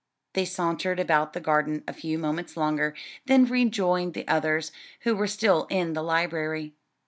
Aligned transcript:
They 0.33 0.45
sauntered 0.45 0.99
about 0.99 1.33
the 1.33 1.39
garden 1.39 1.83
a 1.87 1.93
few 1.93 2.17
moments 2.17 2.57
longer, 2.57 2.95
then 3.27 3.45
rejoined 3.45 4.15
the 4.15 4.27
others, 4.27 4.71
who 5.01 5.15
were 5.15 5.27
still 5.27 5.67
in 5.69 5.93
the 5.93 6.01
library. 6.01 6.73